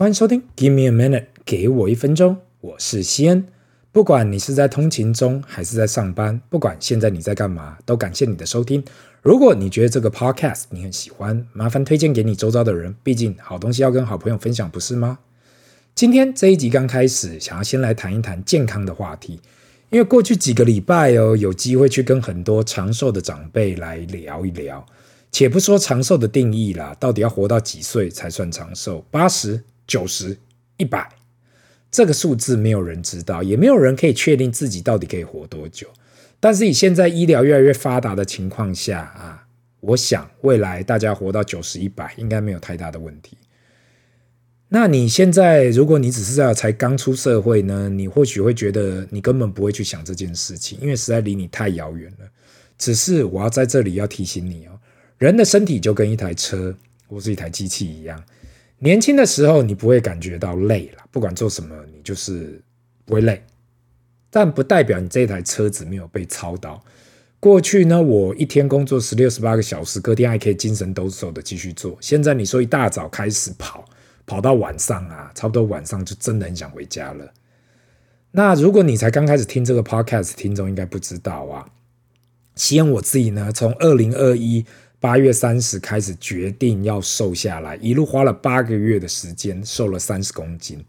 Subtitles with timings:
[0.00, 3.44] 欢迎收听，Give me a minute，给我一分钟，我是西恩。
[3.92, 8.82] 不管你是在通勤中还是在上班，不管现在你在干嘛，都感谢你的收听。
[9.20, 15.18] 如果你觉得这个 podcast 你很喜欢，麻烦推荐给你周遭的人，毕竟好东西要跟好朋友分享，不是吗？
[15.94, 19.38] 今天这一集刚开始，想要先来谈一谈健康的话题，
[19.90, 24.82] 因为过去几个礼拜哦，有机会去跟很多长寿的长辈来聊一聊。
[25.30, 29.04] 且不说长寿的定义啦，到底要活到几岁才算长寿？
[29.10, 29.62] 八十？
[29.90, 30.38] 九十
[30.76, 31.10] 一百，
[31.90, 35.88] 这个数字没有人知道，也没有人可以确定自己到底可以活多久。
[36.38, 39.48] 但是以现在医疗越来越发达的情况下啊，
[39.80, 43.36] 我想未来大家活到九十一百应该没有太大的问题。
[44.68, 52.26] 那你现在如果你只是在才刚出社会呢，你或许会觉得你根本不会去想这件事情，因为实在离你太遥远了。
[52.78, 54.78] 只是我要在这里要提醒你哦，
[55.18, 56.72] 人的身体就跟一台车
[57.08, 58.22] 或是一台机器一样。
[58.82, 62.60] 年轻的时候，你不会感觉到累了，不管做什么，你就是
[63.04, 63.42] 不会累。
[64.30, 66.82] 但不代表你这台车子没有被操到。
[67.38, 71.98] 过去呢，我一天工作十六、十八个小时，隔天还可以精神抖擞的继续做。
[72.00, 73.84] 现在你说一大早开始跑，
[74.24, 77.32] 跑到晚上啊，差不多晚上就真的很想回家了。
[78.30, 81.68] 那如果你才刚开始听这个 podcast，听众应该不知道啊。
[82.54, 84.64] 希望我自己呢，从二零二一。
[85.00, 90.84] 八月三十开始决定要瘦下来，一路花了八个月的时间，瘦了三十公斤。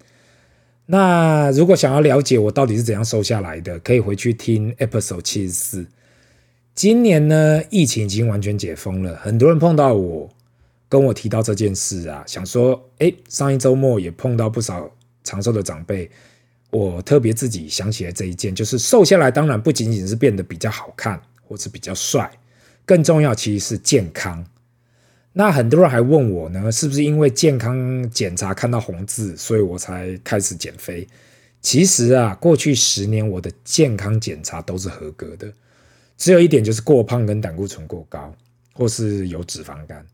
[0.88, 5.86] 那如果想要了解我到底是怎样瘦下来的，可以回去听 episode 七十四。
[6.76, 10.30] 今年呢，疫情已经完全解封了，很多人碰到我，
[10.90, 14.92] 跟我提到这件事啊，想说，诶，上一周末也碰到不少
[15.24, 16.10] 长寿的长辈，
[16.72, 22.30] 我特别自己想起来这一件，就是瘦下来，当然不仅仅是变得比较好看，或是比较帅。
[22.92, 24.46] 更重要其实是健康。
[25.32, 31.08] 那很多人还问我呢，是不是因为健康检查看到红字，所以我才开始减肥？
[31.62, 35.54] 其实啊，过去十年我的健康检查都是合格的，
[36.18, 38.36] 只有一点就是过胖跟胆固醇过高，
[38.74, 40.06] 或是有脂肪肝，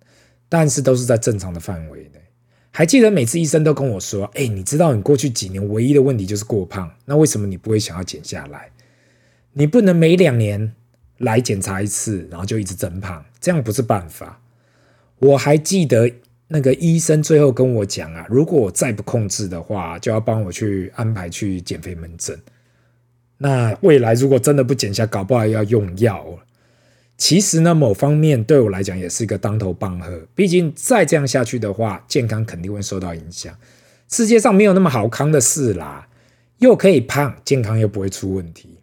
[0.47, 2.21] 但是都是在正常的范围内。
[2.69, 8.69] 还记得每次医生都跟我说：“哎，你知道你过去几年唯一的问题就是过胖，那为什么你不会想要减下来？
[9.53, 10.73] 你不能每两年。”
[11.19, 14.41] 来检查一次，然后就一直增胖，这样不是办法。
[15.19, 16.11] 我还记得
[16.47, 22.39] 那个医生最后跟我讲啊，如果我再不控制的话，就要帮我去安排去减肥门诊。
[23.39, 26.39] 那未来如果真的不减下，搞不好要用药。
[27.17, 30.21] 其实呢，某方面对我来讲也是一个当头棒喝。
[30.35, 33.51] 毕竟再这样下去的话，健康肯定会受到影响。
[34.07, 36.07] 世界上没有那么好康的事啦，
[36.59, 38.79] 又可以胖，健康又不会出问题。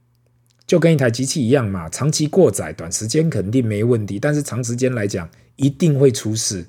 [0.67, 6.67] 就跟一台机器一样嘛，长期过载，短时间肯定没问题，但是长时间来讲一定会出事。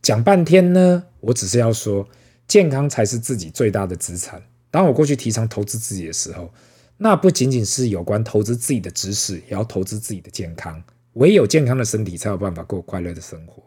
[0.00, 2.08] 讲半天呢，我只是要说，
[2.48, 4.42] 健康才是自己最大的资产。
[4.70, 6.52] 当我过去提倡投资自己的时候，
[6.96, 10.82] 那不仅仅是有关投资自己的知识，也要投资自己的健康。
[11.14, 13.62] 唯有健康的身体，才有办法过快乐的生活。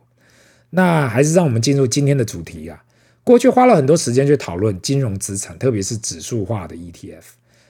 [0.69, 2.83] 那还是让我们进入今天的主题啊。
[3.23, 7.23] 过去花了很多时间去讨论金融资产，特别是指数化的 ETF。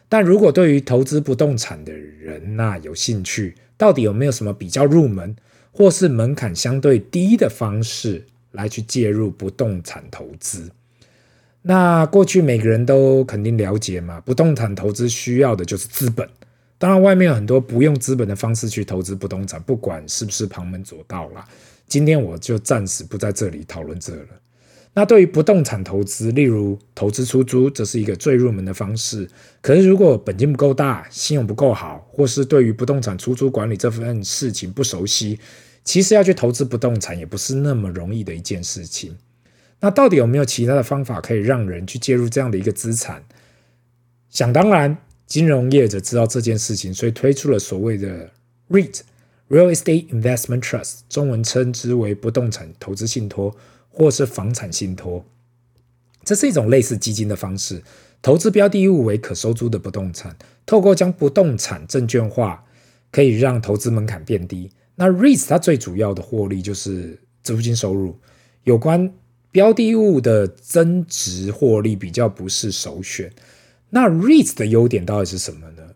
[0.10, 5.36] 但如果对于投资不动产的人那有兴趣，到底有没有什么比较入门
[5.72, 10.72] 或是门槛相对低的方式来去介入不动产投资？
[11.62, 16.28] 那过去每个人都肯定了解嘛，不动产投资需要的就是资本。
[16.78, 21.46] 当然，外面有很多不用资本的方式去投资不动产，不管是不是旁门左道啦。
[21.88, 24.28] 今天我就暂时不在这里讨论这了。
[24.98, 29.30] 那对于不动产投资，例如投资出租，这是一个最入门的方式。
[29.62, 35.40] 可是如果本金不够大，信用不够好，或是对于不动产出租管理这份事情不熟悉，
[35.84, 39.16] 其实要去投资不动产也不是那么容易的一件事情。
[39.82, 43.24] 那到底有没有其他的方法可以让人去介入这样的一个资产？
[44.32, 44.98] 想当然，
[45.28, 48.32] 金融业者知道这件事情，所以推出了所谓的
[48.72, 53.56] REIT（Real Estate Investment Trust），中文称之为不动产投资信托。
[53.98, 55.26] 或是房产信托，
[56.24, 57.82] 这是一种类似基金的方式，
[58.22, 62.64] 投资标的物为可收租的不动产，透过将不动产证券化，
[63.12, 64.70] 可以让投资门槛变低。
[64.94, 68.20] 那 REITs 它最主要的获利就是租金收入，
[68.66, 69.12] 有关
[69.52, 73.34] 标的物的增值获利比较不是首选。
[73.90, 75.96] 那 REITs 的优点到底是什么呢？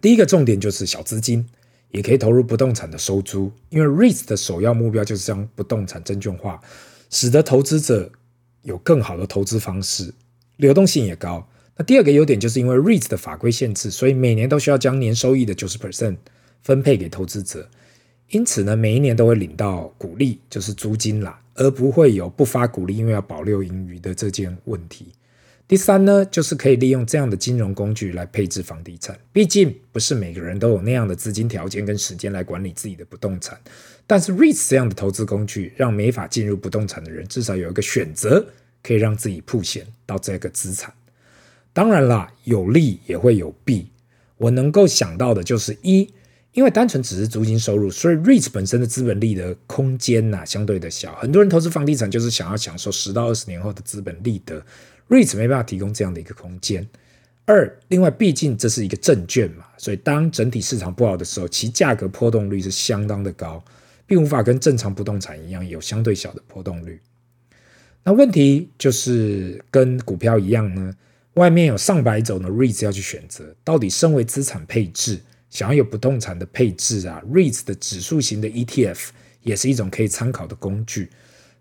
[0.00, 1.48] 第一个重点就是小资金。
[1.90, 6.60] 也可以投入不动产的收租，因为 REITs 的首要目标就是将不动产证券化，
[7.10, 8.10] 使得投资者
[8.62, 10.12] 有更好的投资方式，
[10.56, 11.48] 流动性也高。
[11.76, 16.16] 那第二个优点就是因为 REITs 的法规限制，所以每年都需要将年收益的九十 percent
[16.62, 17.68] 分配给投资者，
[18.28, 21.40] 因此呢，每一年都会领到股利，就是租金啦。
[21.56, 25.08] 而不会有不发股利因为要保留盈余的这件问题。
[25.70, 29.16] 第三呢，就是可以利用这样的金融工具来配置房地产。
[29.32, 33.56] 毕竟不是每个人都有那样的资金条件跟时间来管理自己的不动产。
[34.04, 38.44] 但是 REITs 这样的投资工具，让没法进入不动产的人至少有一个选择，
[38.82, 40.92] 可以让自己铺钱到这个资产。
[41.72, 43.90] 当然啦，有利也会有弊。
[44.38, 46.12] 我能够想到的就是一，
[46.52, 51.14] 因为单纯只是租金收入，所以 REITs 本身的资本利得空间呐相对的小。
[51.14, 54.60] 很多人投资房地产就是想要享受十到二十年后的资本利得。
[55.10, 56.88] REITs 没办法提供这样的一个空间。
[57.44, 63.62] 二，另外，毕竟这是一个证券嘛，所以当整体市场不好的时候，其价格波动率是相当的高，
[64.06, 67.00] 并无法跟正常不动产一样有相对小的波动率。
[68.04, 70.94] 那问题就是跟股票一样呢，
[71.34, 75.18] 外面有上百种的 REITs 要去选择，到底身为资产配置，
[75.48, 79.08] 想要有不动产的配置啊，REITs 的指数型的 ETF
[79.42, 81.10] 也是一种可以参考的工具。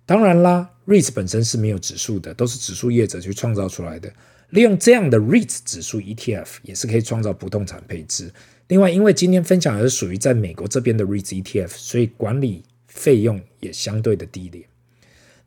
[0.06, 4.12] 当然啦，REITs 本身是没有指数的，都是指数业者去创造出来的。
[4.50, 8.34] 利用这样的 REITs 指数 ETF 也是可以创造不动产配置。
[8.68, 14.66] 另外，因为今天分享的是属于在美国这边的 REITs ETF，所以管理费用也相对的低廉。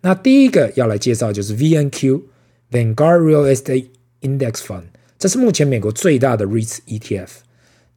[0.00, 2.22] 那第一个要来介绍就是 VNQ
[2.70, 3.88] Vanguard Real Estate
[4.20, 4.84] Index Fund，
[5.18, 7.28] 这是目前美国最大的 REITs ETF。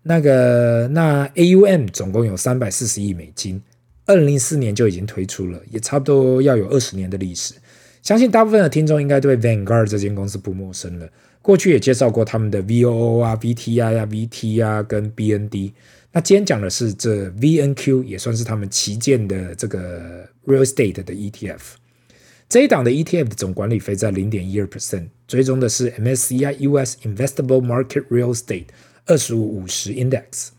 [0.01, 3.61] 那个那 AUM 总共有三百四十亿美金。
[4.05, 7.55] 二零零四年就已经推出了，也差不多要有二十年的历史。
[8.03, 11.09] 相信大部分的听众应该对 Vanguard 这间公司不陌生了。
[11.41, 15.71] 过去也介绍过他们的 VOO 啊、VTI 啊、VT 啊跟 BND。
[16.11, 21.59] 那今天讲的是这 VNQ，也算是他们旗舰的这个 Real Estate 的 ETF。
[22.47, 28.67] 这一档的 ETF 的总管理费在零点一二 percent，追踪的是 MSCI US Investable Market Real Estate
[29.07, 30.49] 二十五五十 Index。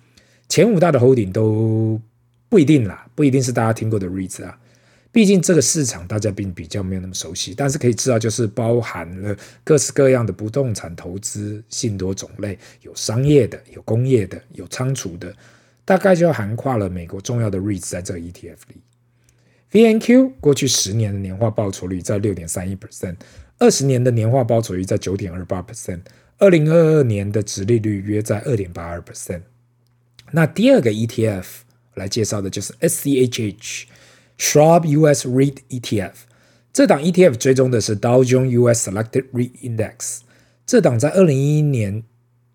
[0.48, 2.00] 前五大的 Holding 都。
[2.48, 4.58] 不一定啦，不一定是大家听过的 REITs 啊。
[5.12, 9.34] 毕竟这个市场大家并比较没有那么熟悉，但是可以知道，就是包含了
[9.64, 15.34] 各式各样的不动产投资，信托种类，有商业的，有工业的，有仓储的，
[15.86, 18.82] 大概就涵盖了美国重要的 REITs 在这个 ETF 里。
[19.72, 23.16] VNQ 过去十年的年化报酬率在六点三一 percent，
[23.58, 26.00] 二十年的年化报酬率在九点二八 percent，
[26.36, 29.40] 二零二二年的殖利率约在二点八二 percent。
[30.32, 31.44] 那第二个 ETF。
[31.96, 33.84] 来介绍的就是 SCHH
[34.38, 36.12] Schwab US REIT ETF。
[36.72, 40.20] 这档 ETF 追踪的是 Dow Jones US Selected REIT Index。
[40.66, 42.02] 这档在二零一一年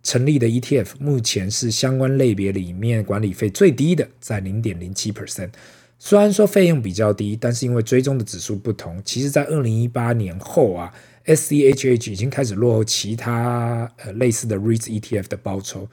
[0.04, 5.50] 成立的 ETF，目前是相关类别里面管理费最低的，在零点零七 percent。
[5.98, 10.92] 虽然说费用比较低，但是因为追踪的指数不同，其实在二零一八年后啊
[11.26, 15.88] ，SCHH 已经开始落后其他呃类似的 REIT ETF 的报酬。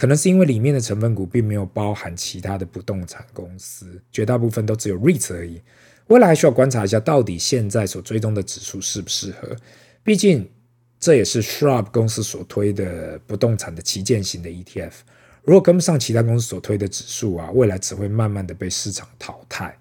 [0.00, 5.60] 可能是因为里面的成分股并没有包含其他的不动产公司，绝大部分都只有 REITs 而已。
[6.06, 9.54] 未来还需要观察一下，到底现在所追踪的指数适不适合？
[10.02, 10.48] 毕竟
[10.98, 14.92] 这也是 Schwab 公司所推的不动产的旗舰型的 ETF。
[15.42, 19.76] 如果跟不上其他公司所推的指数啊，未来只会慢慢的被市场淘汰。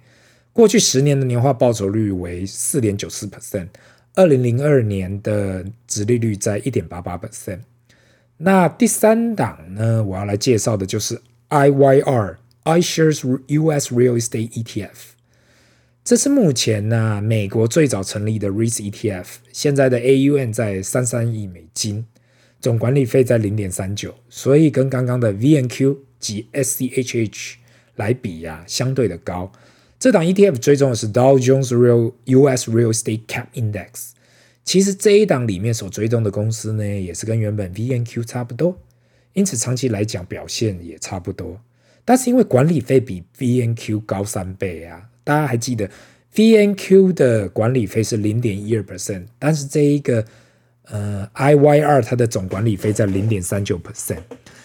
[0.51, 3.69] 过去十年的年化报酬率为四点九四 percent，
[4.15, 7.61] 二零零二年的殖利率在一点八八 percent。
[8.41, 14.89] 那第三档呢，我要来介绍的就是 IYR iShares US Real Estate ETF。
[16.05, 22.05] 这是目前呢美国最早成立的 REIT ETF，现在的 AUM 在三三亿美金，
[22.61, 27.55] 总管理费在零点三九，所以跟刚刚的 VNQ 及 SCHH
[27.97, 29.51] 来比呀、啊，相对的高。
[29.99, 34.11] 这档 ETF 追踪的是 Dow Jones Real US Real Estate Cap Index。
[34.69, 38.79] 其实这一档里面所追踪的公司呢，也是跟原本 VNQ 差不多，
[39.33, 41.59] 因此长期来讲表现也差不多。
[42.05, 45.89] 但是因为管理费比 VNQ 高三倍啊，大家还记得
[46.35, 50.23] VNQ 的管理费是零点一二 percent，但是这一个
[50.83, 54.21] 呃 I Y 二它的总管理费在零点三九 percent。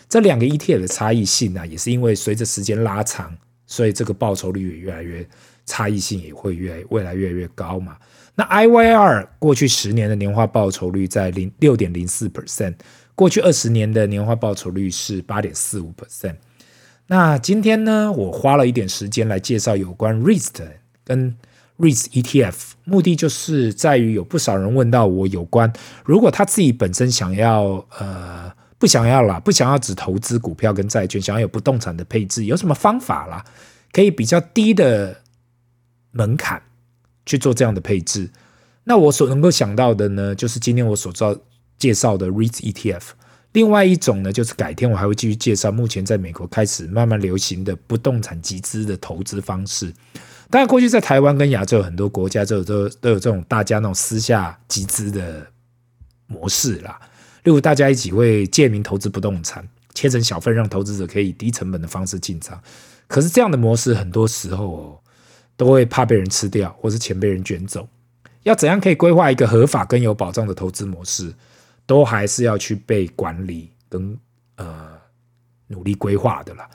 [0.06, 3.34] 这两个 ETF 的差异性啊，也是因为随着时间拉长，
[3.66, 5.26] 所以这个报酬率也越来越
[5.66, 7.96] 差异性也会越未来越来越高嘛。
[8.34, 12.74] 那 IYR 过去十年的年化报酬率在零六点零四 percent，
[13.14, 16.36] 过去二十年的年化报酬率是八点四五 percent。
[17.06, 20.48] 那今天呢，我花了一点时间来介绍有关 REITs
[21.04, 21.36] 跟
[21.78, 22.54] REITs ETF，
[22.84, 25.72] 目的就是在于有不少人问到我有关，
[26.04, 33.44] 如果他自己本身想要呃不想要啦，不想要只投资股票跟债券，想要有不动产的配置，有什么方法啦？
[33.92, 35.20] 可以比较低的
[36.14, 36.62] 门槛。
[37.26, 38.28] 去做这样的配置，
[38.84, 41.34] 那我所能够想到的呢，就是今天我所知道
[41.78, 43.02] 介绍的 REITs ETF。
[43.52, 49.90] 另外一种呢，就是改天我还会继续介绍目前在美国开始慢慢流行的不动产集资的投资方式。
[50.50, 55.46] 当然，过去在台湾跟亚洲很多国家，就都都有这种大家那种私下集资的
[56.26, 57.00] 模式啦。
[57.44, 62.60] 例如，大家一起会借名投资不动产，切成小份，让投资者可以以低成本的方式进场。
[63.08, 65.00] 可是这样的模式，很多时候哦，
[65.56, 67.88] 都会怕被人吃掉，或是钱被人卷走。
[68.42, 71.34] 要怎样可以规划一个合法跟有保障的投资模式，
[71.86, 74.18] 都还是要去被管理跟
[74.56, 74.98] 呃
[75.68, 76.68] 努力规划的啦。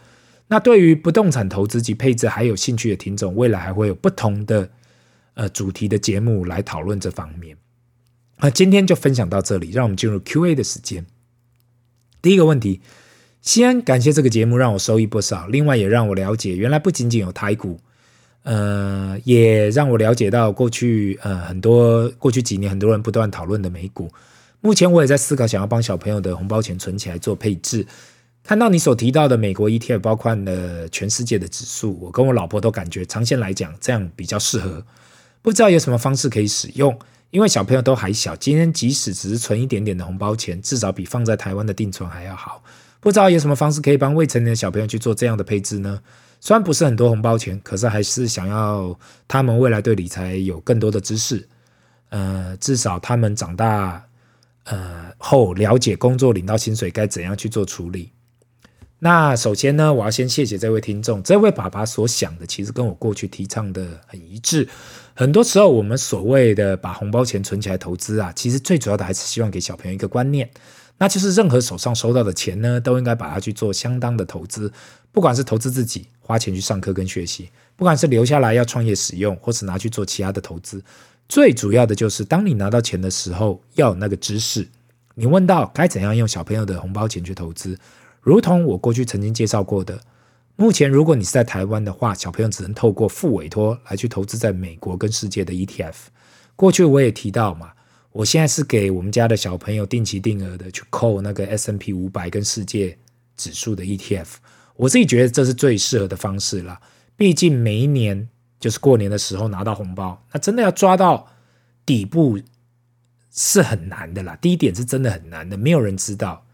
[0.47, 4.71] 那对于不动产投资及配置还有兴趣的听众，未来还会有不同的
[5.35, 7.55] 呃主题的节目来讨论这方面。
[8.39, 11.05] 那今天就分享到这里，让我们进入 Q&A 的时间。
[12.21, 12.81] 第一个问题，
[13.41, 17.79] 先感谢这个节目让我收益不少，另外也让我了解原来不仅仅有台股，
[18.43, 24.09] 呃，也让我了解到过去呃很多过去几年很多人不断讨论的美股。
[24.61, 27.85] 目前我也在思考，想要帮小朋友的红包钱存起来做配置。
[28.43, 34.83] 看到你所提到的美国 ETF，包括了全世界的指数，我跟我老婆都感觉长线来讲这样比较适合。
[35.41, 36.97] 不知道有什么方式可以使用，
[37.29, 42.63] 因为小朋友都还小，今天即使只是存一点点的红包钱，至少比放在台湾的定存还要好。
[42.99, 46.01] 不知道有什么方式可以帮未成年的小朋友去做这样的配置呢？
[46.39, 51.47] 虽然不是很多红包钱，可是还是想要他们未来对理财有更多的知识。
[52.09, 54.03] 呃，至少他们长大
[54.63, 58.11] 呃后了解工作领到薪水该怎样去做处理。
[59.01, 64.67] 那首先呢，我要先谢谢这位听众，这位爸爸所想的其实跟我过去提倡的很一致。
[65.13, 70.49] 很多时候，我们所谓的把红包钱存起来投资啊，其实最主要的还是希望给小朋友一个观念，
[70.99, 74.71] 那就是任何手上收到的钱呢，都应该把它去做相当的投资，
[75.11, 80.83] 不管是投资自己，花钱去上课跟学习，不管是留下来要创业使用，或是拿去做其他的投资，
[81.27, 84.67] 最主要的就是当你拿到钱的时候，要有那个知识。
[85.15, 87.77] 你问到该怎样用小朋友的红包钱去投资？
[88.21, 89.99] 如同我过去曾经介绍过的，
[90.57, 95.95] 目前如果你是在台湾的话，小朋友只能透过副委托来去投资在美国跟世界的 ETF。
[96.57, 97.71] 过去我也提到嘛，
[98.19, 102.97] 我现在是给我们家的小朋友定期定额的去扣那个 S&P 五百跟世界
[103.37, 104.27] 指数的 ETF。
[104.75, 106.81] 我自己觉得这是最适合的方式了。
[107.15, 108.27] 毕竟每一年
[108.59, 111.29] 就是过年的时候拿到红包，那真的要抓到
[111.85, 112.37] 底部
[113.31, 114.37] 是很难的啦。
[114.41, 116.45] 第一点是真的很难的，没有人知道。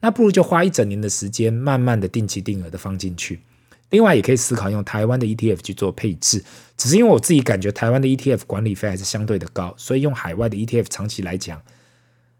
[0.00, 3.38] 那不如就花一整年的时间，慢慢的定期定额的放进去。
[3.94, 6.42] 另外，也可以思考用台湾的 ETF 去做配置。
[6.76, 11.62] 只是因为我自己感觉台湾的 ETF 管理费还是相对的高，所以用海外的 ETF 长期来讲，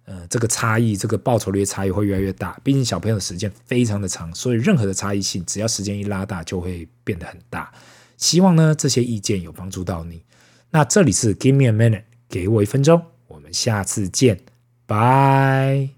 [0.04, 2.58] 呃，这个差异，这个报酬率差异会越来越大。
[2.64, 7.72] 毕竟小朋友的时间非常的长，所以任何的差异性，只要时间一拉大，就会变得很大。
[8.16, 10.22] 希望呢，这些意见有帮助到你。
[10.70, 14.40] 那这里是 Give me a minute，给我一分钟，我们下次见，
[14.86, 15.93] 拜。